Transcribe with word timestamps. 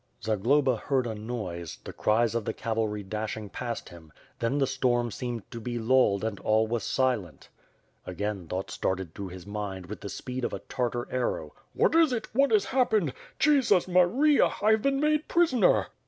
Zagloba 0.23 0.77
heard 0.77 1.05
a 1.05 1.13
noise, 1.13 1.77
the 1.83 1.93
cries 1.93 2.33
of 2.33 2.43
the 2.43 2.53
cavalry 2.55 3.03
dashing 3.03 3.49
past 3.49 3.89
him, 3.89 4.11
then 4.39 4.57
the 4.57 4.65
storm 4.65 5.11
seemed 5.11 5.43
to 5.51 5.59
be 5.59 5.77
lulled 5.77 6.23
and 6.23 6.39
all 6.39 6.65
was 6.65 6.83
silent. 6.83 7.49
Again 8.07 8.47
thoughts 8.47 8.79
darted 8.79 9.13
through 9.13 9.27
his 9.27 9.45
mmd, 9.45 9.85
with 9.89 10.01
the 10.01 10.09
speed 10.09 10.43
of 10.43 10.53
a 10.53 10.59
Tartar 10.61 11.07
arrow, 11.11 11.53
"What 11.75 11.93
is 11.93 12.13
it? 12.13 12.29
What 12.33 12.49
has 12.49 12.65
happened? 12.65 13.13
Jesus 13.37 13.87
Maria! 13.87 14.47
I 14.63 14.71
have 14.71 14.81
been 14.81 14.99
made 14.99 15.27
prisoner." 15.27 15.89